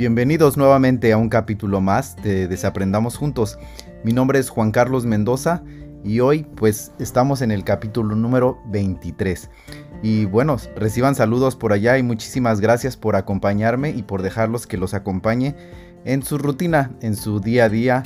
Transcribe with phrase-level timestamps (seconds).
[0.00, 3.58] Bienvenidos nuevamente a un capítulo más de Desaprendamos Juntos.
[4.02, 5.62] Mi nombre es Juan Carlos Mendoza
[6.02, 9.50] y hoy pues estamos en el capítulo número 23.
[10.02, 14.78] Y bueno, reciban saludos por allá y muchísimas gracias por acompañarme y por dejarlos que
[14.78, 15.54] los acompañe
[16.06, 18.02] en su rutina, en su día a día,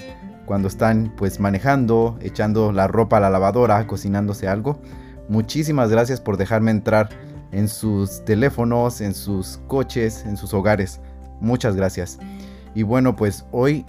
[0.47, 4.81] cuando están pues manejando, echando la ropa a la lavadora, cocinándose algo.
[5.29, 7.09] Muchísimas gracias por dejarme entrar
[7.53, 11.01] en sus teléfonos, en sus coches, en sus hogares.
[11.41, 12.19] Muchas gracias.
[12.75, 13.85] Y bueno, pues hoy,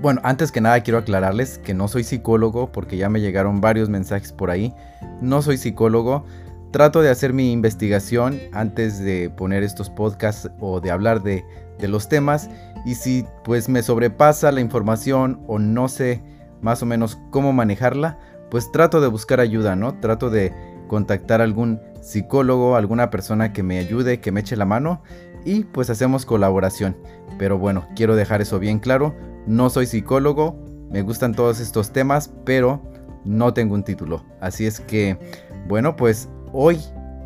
[0.00, 3.88] bueno, antes que nada quiero aclararles que no soy psicólogo porque ya me llegaron varios
[3.88, 4.74] mensajes por ahí.
[5.20, 6.24] No soy psicólogo.
[6.70, 11.44] Trato de hacer mi investigación antes de poner estos podcasts o de hablar de,
[11.78, 12.50] de los temas.
[12.84, 16.22] Y si pues me sobrepasa la información o no sé
[16.62, 18.18] más o menos cómo manejarla,
[18.50, 20.00] pues trato de buscar ayuda, ¿no?
[20.00, 20.52] Trato de
[20.88, 25.02] contactar a algún psicólogo, alguna persona que me ayude, que me eche la mano
[25.44, 26.96] y pues hacemos colaboración.
[27.38, 29.14] Pero bueno, quiero dejar eso bien claro,
[29.46, 30.56] no soy psicólogo,
[30.90, 32.82] me gustan todos estos temas, pero
[33.24, 34.24] no tengo un título.
[34.40, 35.18] Así es que,
[35.66, 36.78] bueno, pues hoy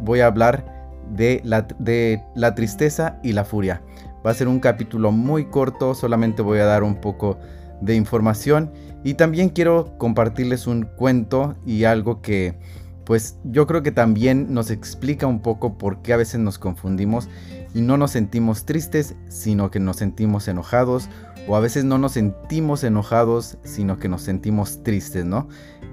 [0.03, 3.83] voy a hablar de la, de la tristeza y la furia.
[4.27, 7.39] Va a ser un capítulo muy corto, solamente voy a dar un poco
[7.81, 8.73] de información
[9.05, 12.59] y también quiero compartirles un cuento y algo que
[13.05, 17.29] pues yo creo que también nos explica un poco por qué a veces nos confundimos
[17.75, 21.09] y no nos sentimos tristes, sino que nos sentimos enojados,
[21.47, 25.49] o a veces no nos sentimos enojados, sino que nos sentimos tristes, ¿no?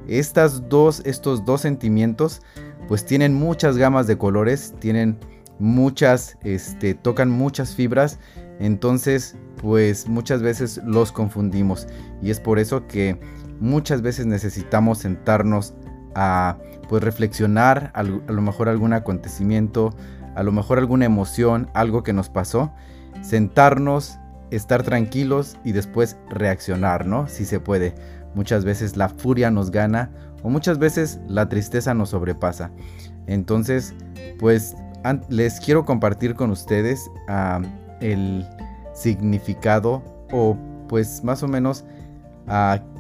[0.08, 2.42] Estas dos, estos dos sentimientos,
[2.88, 5.18] pues tienen muchas gamas de colores, tienen
[5.60, 8.20] muchas, este, tocan muchas fibras,
[8.60, 11.88] entonces, pues muchas veces los confundimos
[12.22, 13.20] y es por eso que
[13.60, 15.74] muchas veces necesitamos sentarnos
[16.14, 19.96] a pues reflexionar a lo mejor algún acontecimiento,
[20.36, 22.72] a lo mejor alguna emoción, algo que nos pasó,
[23.22, 24.20] sentarnos,
[24.52, 27.28] estar tranquilos y después reaccionar, ¿no?
[27.28, 27.96] Si se puede.
[28.36, 30.12] Muchas veces la furia nos gana
[30.44, 32.72] o muchas veces la tristeza nos sobrepasa.
[33.28, 33.96] Entonces,
[34.38, 34.76] pues
[35.30, 37.10] les quiero compartir con ustedes
[38.02, 38.46] el
[38.94, 40.58] significado o
[40.88, 41.86] pues más o menos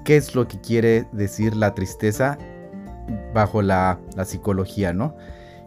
[0.06, 2.38] qué es lo que quiere decir la tristeza
[3.34, 5.16] bajo la, psicología, ¿no?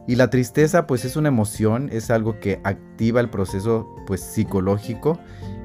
[0.08, 5.18] Y la tristeza pues es una emoción, es algo que activa el proceso pues psicológico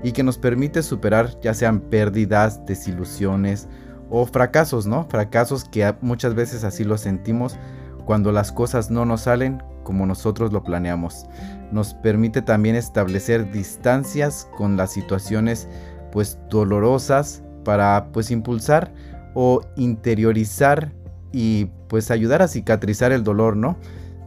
[0.03, 3.69] y que nos permite superar ya sean pérdidas, desilusiones
[4.09, 5.05] o fracasos, ¿no?
[5.05, 7.57] Fracasos que muchas veces así lo sentimos
[8.05, 11.25] cuando las cosas no nos salen como nosotros lo planeamos.
[11.71, 15.69] Nos permite también establecer distancias con las situaciones
[16.11, 18.93] pues dolorosas para pues impulsar
[19.35, 20.91] o interiorizar
[21.31, 23.77] y pues ayudar a cicatrizar el dolor, ¿no?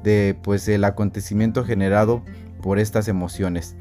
[0.07, 2.23] De pues el acontecimiento generado
[2.63, 3.75] por estas emociones.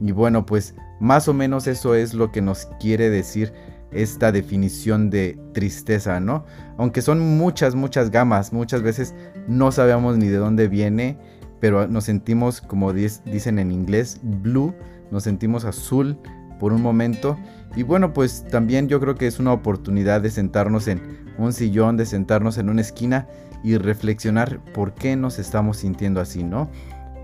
[0.00, 3.52] Y bueno, pues más o menos eso es lo que nos quiere decir
[3.90, 6.44] esta definición de tristeza, ¿no?
[6.78, 9.12] Aunque son muchas, muchas gamas, muchas veces
[9.48, 11.18] no sabemos ni de dónde viene,
[11.58, 14.72] pero nos sentimos, como dicen en inglés, blue,
[15.10, 16.16] nos sentimos azul
[16.62, 17.36] por un momento.
[17.74, 21.02] Y bueno, pues también yo creo que es una oportunidad de sentarnos en
[21.36, 23.26] un sillón, de sentarnos en una esquina
[23.64, 26.70] y reflexionar por qué nos estamos sintiendo así, ¿no?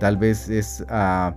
[0.01, 1.37] Tal vez es ah,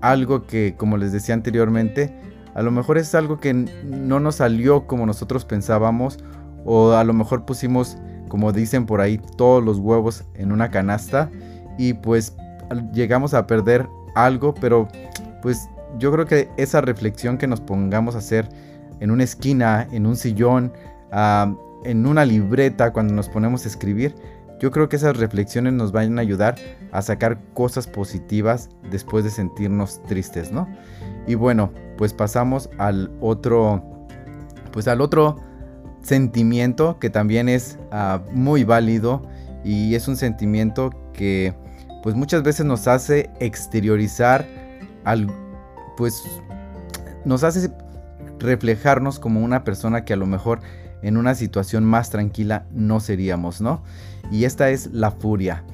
[0.00, 2.16] algo que, como les decía anteriormente,
[2.54, 6.20] a lo mejor es algo que no nos salió como nosotros pensábamos
[6.64, 11.32] o a lo mejor pusimos, como dicen por ahí, todos los huevos en una canasta
[11.78, 12.36] y pues
[12.92, 14.86] llegamos a perder algo, pero
[15.42, 15.68] pues
[15.98, 18.48] yo creo que esa reflexión que nos pongamos a hacer
[19.00, 20.72] en una esquina, en un sillón,
[21.84, 24.14] en una libreta cuando nos ponemos a escribir,
[24.60, 26.54] yo creo que esas reflexiones nos van a ayudar
[26.92, 30.68] a sacar cosas positivas después de sentirnos tristes, ¿no?
[31.26, 33.82] Y bueno, pues pasamos al otro,
[34.72, 35.36] pues al otro
[36.02, 39.22] sentimiento que también es ah, muy válido
[39.64, 41.54] y es un sentimiento que
[42.02, 44.46] pues muchas veces nos hace exteriorizar
[45.04, 45.26] al,
[45.96, 46.24] pues
[47.24, 47.70] nos hace
[48.38, 50.60] reflejarnos como una persona que a lo mejor
[51.02, 53.82] en una situación más tranquila no seríamos, ¿no?
[54.30, 55.64] Y esta es la furia.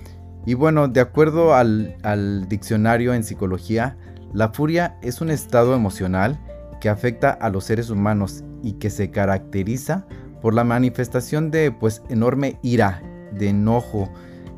[0.47, 3.97] Y bueno, de acuerdo al, diccionario en psicología,
[4.33, 6.41] la furia es un estado emocional
[6.81, 10.07] que afecta a los seres humanos y que se caracteriza
[10.41, 13.03] por la manifestación de pues enorme ira,
[13.33, 14.11] de enojo,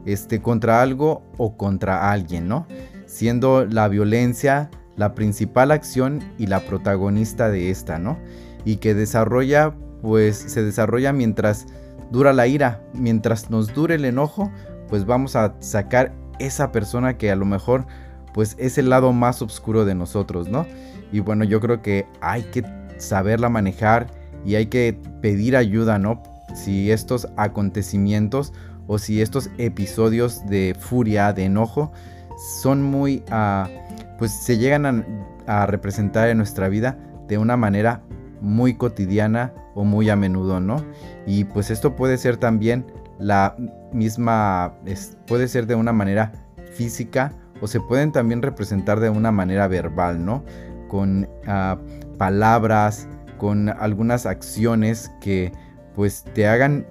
[0.06, 2.66] este contra algo o contra alguien, ¿no?
[3.06, 8.18] Siendo la violencia la principal acción y la protagonista de esta, ¿no?
[8.64, 11.66] Y que desarrolla pues se desarrolla mientras
[12.10, 14.50] dura la ira, mientras nos dure el enojo,
[14.88, 17.86] pues vamos a sacar esa persona que a lo mejor
[18.34, 20.66] pues es el lado más oscuro de nosotros, ¿no?
[21.12, 22.64] Y bueno, yo creo que hay que
[22.98, 24.08] saberla manejar
[24.44, 26.22] y hay que pedir ayuda, ¿no?
[26.54, 28.52] Si estos acontecimientos
[28.86, 31.92] o si estos episodios de furia, de enojo,
[32.60, 33.68] son muy, uh,
[34.18, 35.04] pues se llegan
[35.46, 36.96] a, representar en nuestra vida
[37.28, 38.02] de una manera
[38.40, 40.84] muy cotidiana o muy a menudo, ¿no?
[41.26, 42.86] Y pues esto puede ser también
[43.18, 43.56] la
[43.92, 44.74] misma,
[45.26, 46.32] puede ser de una manera
[46.74, 50.44] física o se pueden también representar de una manera verbal, ¿no?
[50.88, 53.08] Con uh, palabras,
[53.38, 55.52] con algunas acciones que
[55.94, 56.86] pues te hagan,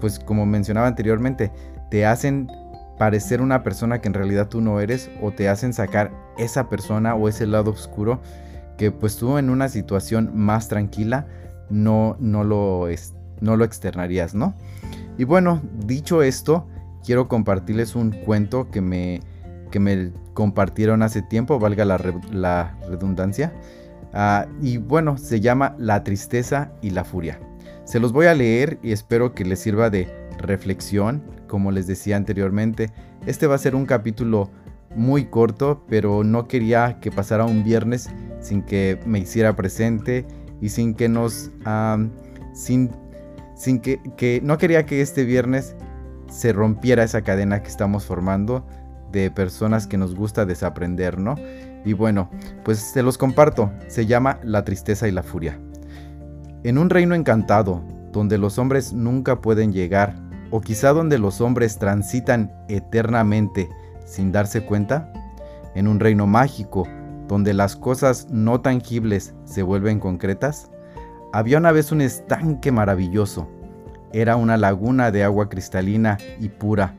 [0.00, 1.50] pues como mencionaba anteriormente,
[1.90, 2.48] te hacen
[3.00, 7.14] parecer una persona que en realidad tú no eres o te hacen sacar esa persona
[7.14, 8.20] o ese lado oscuro
[8.76, 11.26] que pues tú en una situación más tranquila
[11.70, 12.88] no, no, lo,
[13.40, 14.52] no lo externarías, ¿no?
[15.16, 16.68] Y bueno, dicho esto,
[17.02, 19.22] quiero compartirles un cuento que me,
[19.70, 21.96] que me compartieron hace tiempo, valga la,
[22.86, 23.54] redundancia.
[24.12, 27.40] Ah, y bueno, se llama La tristeza y la furia.
[27.84, 32.16] Se los voy a leer y espero que les sirva de reflexión, como les decía
[32.16, 32.92] anteriormente.
[33.26, 34.50] Este va a ser un capítulo
[34.94, 38.08] muy corto, pero no quería que pasara un viernes
[38.40, 40.24] sin que me hiciera presente
[40.60, 41.50] y sin que nos...
[42.54, 42.90] sin,
[43.56, 45.74] sin que, que no quería que este viernes
[46.30, 48.64] se rompiera esa cadena que estamos formando
[49.10, 51.34] de personas que nos gusta desaprender, ¿no?
[51.84, 52.30] Y bueno,
[52.64, 53.72] pues se los comparto.
[53.88, 55.58] Se llama La tristeza y la furia.
[56.62, 57.82] En un reino encantado,
[58.12, 63.68] donde los hombres nunca pueden llegar, o quizá donde los hombres transitan eternamente
[64.04, 65.12] sin darse cuenta,
[65.74, 66.86] en un reino mágico,
[67.28, 70.70] donde las cosas no tangibles se vuelven concretas,
[71.32, 73.48] había una vez un estanque maravilloso.
[74.12, 76.96] Era una laguna de agua cristalina y pura,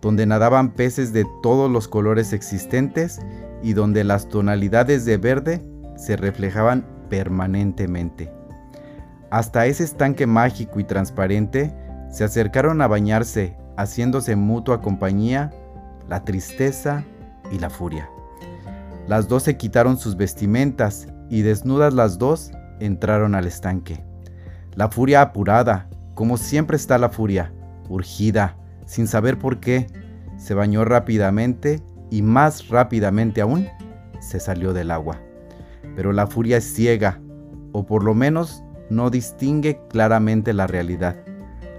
[0.00, 3.20] donde nadaban peces de todos los colores existentes
[3.62, 5.62] y donde las tonalidades de verde
[5.96, 8.32] se reflejaban permanentemente.
[9.30, 11.74] Hasta ese estanque mágico y transparente
[12.14, 15.50] se acercaron a bañarse, haciéndose mutua compañía,
[16.08, 17.02] la tristeza
[17.50, 18.08] y la furia.
[19.08, 24.04] Las dos se quitaron sus vestimentas y desnudas las dos entraron al estanque.
[24.76, 27.52] La furia apurada, como siempre está la furia,
[27.88, 29.88] urgida, sin saber por qué,
[30.36, 31.82] se bañó rápidamente
[32.12, 33.66] y más rápidamente aún
[34.20, 35.18] se salió del agua.
[35.96, 37.20] Pero la furia es ciega,
[37.72, 41.16] o por lo menos no distingue claramente la realidad.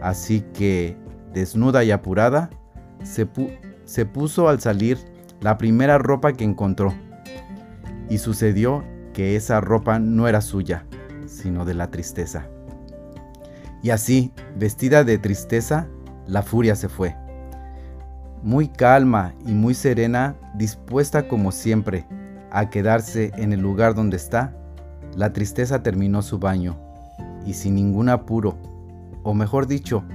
[0.01, 0.97] Así que,
[1.33, 2.49] desnuda y apurada,
[3.03, 3.27] se,
[3.85, 4.97] se puso al salir
[5.41, 6.93] la primera ropa que encontró
[8.09, 8.83] y sucedió
[9.13, 10.85] que esa ropa no era suya,
[11.27, 12.47] sino de la tristeza.
[13.81, 15.87] Y así, vestida de tristeza,
[16.27, 17.15] la furia se fue.
[18.41, 22.05] Muy calma y muy serena, dispuesta como siempre
[22.51, 24.55] a quedarse en el lugar donde está,
[25.15, 26.77] la tristeza terminó su baño
[27.45, 28.57] y sin ningún apuro,
[29.25, 30.05] o mejor dicho,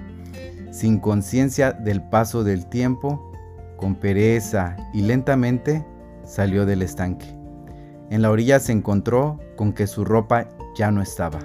[0.71, 3.31] sin conciencia del paso del tiempo,
[3.77, 5.85] con pereza y lentamente
[6.25, 7.27] salió del estanque.
[8.09, 11.41] En la orilla se encontró con que su ropa ya no estaba.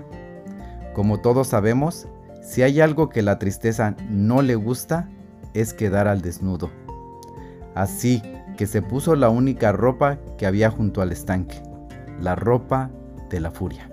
[0.94, 2.08] Como todos sabemos,
[2.42, 5.10] si hay algo que la tristeza no le gusta,
[5.54, 6.70] es quedar al desnudo.
[7.74, 8.22] Así
[8.58, 11.62] que se puso la única ropa que había junto al estanque,
[12.22, 12.92] la ropa
[13.30, 13.90] de la furia.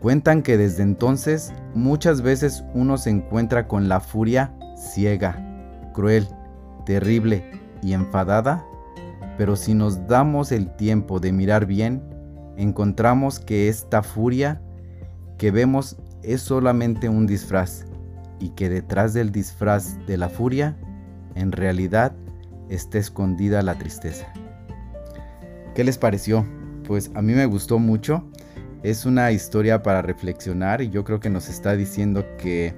[0.00, 6.28] Cuentan que desde entonces muchas veces uno se encuentra con la furia ciega, cruel,
[6.84, 7.50] terrible
[7.82, 8.64] y enfadada
[9.36, 12.02] pero si nos damos el tiempo de mirar bien,
[12.56, 14.62] encontramos que esta furia
[15.38, 17.84] que vemos es solamente un disfraz
[18.40, 20.76] y que detrás del disfraz de la furia,
[21.34, 22.12] en realidad,
[22.70, 24.26] está escondida la tristeza.
[25.74, 26.46] ¿Qué les pareció?
[26.86, 28.24] Pues a mí me gustó mucho.
[28.82, 32.74] Es una historia para reflexionar y yo creo que nos está diciendo que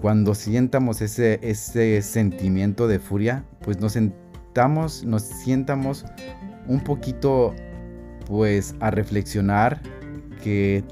[0.00, 3.96] cuando sientamos ese, ese sentimiento de furia, pues nos,
[5.04, 6.04] nos sientamos
[6.66, 7.54] un poquito
[8.26, 9.80] pues a reflexionar,
[10.42, 10.84] que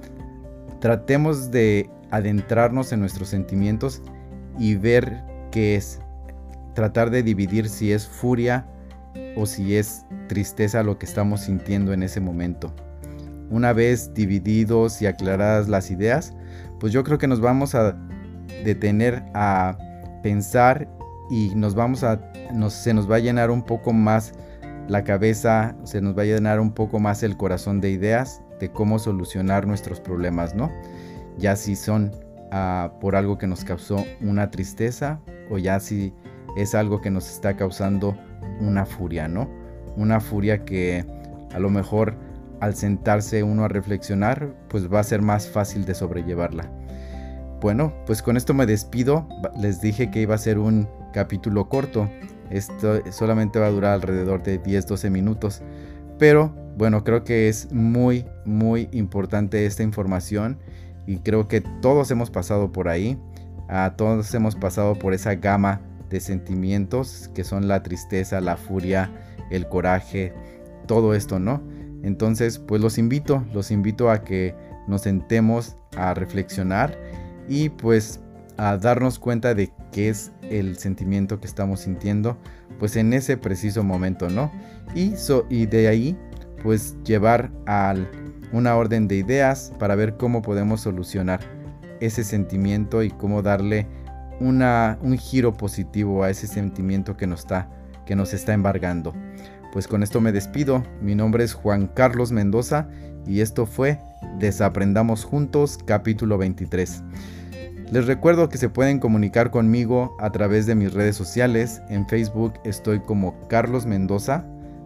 [0.81, 4.03] tratemos de adentrarnos en nuestros sentimientos
[4.59, 6.01] y ver qué es,
[6.75, 8.67] tratar de dividir si es furia
[9.37, 12.75] o si es tristeza lo que estamos sintiendo en ese momento.
[13.53, 16.35] Una vez divididos y aclaradas las ideas,
[16.81, 17.97] pues yo creo que nos vamos a
[18.65, 19.79] detener a
[20.23, 20.89] pensar
[21.31, 22.21] y nos vamos a,
[22.69, 24.33] se nos va a llenar un poco más
[24.89, 28.71] la cabeza, se nos va a llenar un poco más el corazón de ideas de
[28.71, 30.71] cómo solucionar nuestros problemas, ¿no?
[31.39, 32.11] Ya si son
[32.51, 36.13] ah, por algo que nos causó una tristeza o ya si
[36.57, 38.17] es algo que nos está causando
[38.61, 39.49] una furia, ¿no?
[39.97, 41.05] una furia que
[41.53, 42.15] a lo mejor
[42.63, 46.71] al sentarse uno a reflexionar, pues va a ser más fácil de sobrellevarla.
[47.61, 49.29] Bueno, pues con esto me despido.
[49.61, 52.09] Les dije que iba a ser un capítulo corto.
[52.51, 55.61] Esto solamente va a durar alrededor de 10-12 minutos.
[56.21, 60.61] Pero bueno, creo que es muy, muy importante esta información.
[61.05, 63.19] Y creo que todos hemos pasado por ahí.
[63.69, 69.11] A todos hemos pasado por esa gama de sentimientos que son la tristeza, la furia,
[69.51, 70.33] el coraje,
[70.87, 71.72] todo esto, ¿no?
[72.03, 74.55] Entonces, pues los invito, los invito a que
[74.89, 76.99] nos sentemos a reflexionar
[77.49, 78.21] y pues
[78.57, 82.37] a darnos cuenta de qué es el sentimiento que estamos sintiendo
[82.79, 84.51] pues en ese preciso momento, ¿no?
[84.95, 85.15] Y,
[85.49, 86.19] y de ahí
[86.63, 87.95] pues llevar a
[88.53, 91.41] una orden de ideas para ver cómo podemos solucionar
[92.01, 93.87] ese sentimiento y cómo darle
[94.41, 97.69] una, un giro positivo a ese sentimiento que nos, está,
[98.05, 99.15] que nos está embargando.
[99.73, 100.85] Pues con esto me despido.
[101.01, 102.89] Mi nombre es Juan Carlos Mendoza
[103.27, 103.99] y esto fue
[104.39, 107.03] Desaprendamos Juntos capítulo 23.
[107.91, 111.81] Les recuerdo que se pueden comunicar conmigo a través de mis redes sociales.
[111.89, 114.45] En Facebook estoy como Carlos Mendoza.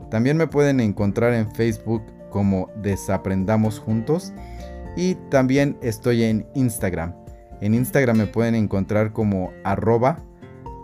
[0.09, 4.33] También me pueden encontrar en Facebook como Desaprendamos Juntos.
[4.97, 7.13] Y también estoy en Instagram.
[7.61, 10.23] En Instagram me pueden encontrar como arroba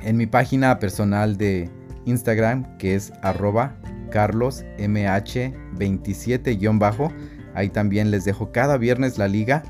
[0.01, 1.69] en mi página personal de
[2.05, 3.75] Instagram que es arroba
[4.11, 7.11] carlosmh27-bajo.
[7.55, 9.63] Ahí también les dejo cada viernes la liga.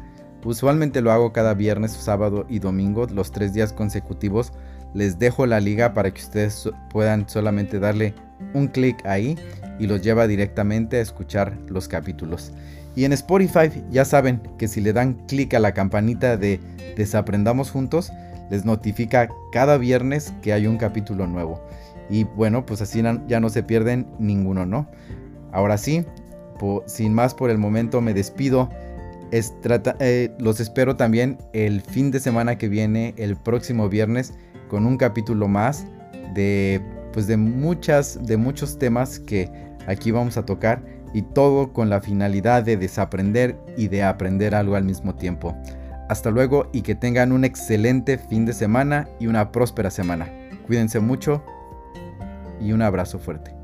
[0.44, 4.54] Usualmente lo hago cada viernes, sábado y domingo, los tres días consecutivos.
[4.96, 8.16] Les dejo la liga para que ustedes puedan solamente darle
[8.54, 9.38] un clic ahí
[9.78, 12.54] y los lleva directamente a escuchar los capítulos.
[12.96, 16.62] Y en Spotify ya saben que si le dan clic a la campanita de
[16.96, 18.12] Desaprendamos Juntos,
[18.50, 21.62] les notifica cada viernes que hay un capítulo nuevo.
[22.10, 24.90] Y bueno, pues así ya no se pierden ninguno, ¿no?
[25.52, 26.06] Ahora sí,
[26.86, 28.70] sin más por el momento me despido.
[29.32, 34.34] Eh, los espero también el fin de semana que viene, el próximo viernes,
[34.70, 35.86] con un capítulo más
[36.34, 36.82] de
[37.14, 39.50] pues de muchas de muchos temas que
[39.88, 44.76] aquí vamos a tocar y todo con la finalidad de desaprender y de aprender algo
[44.76, 45.56] al mismo tiempo.
[46.10, 50.30] Hasta luego y que tengan un excelente fin de semana y una próspera semana.
[50.68, 51.42] Cuídense mucho
[52.60, 53.55] y un abrazo fuerte.